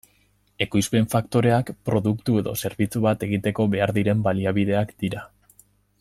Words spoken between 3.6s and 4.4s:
behar diren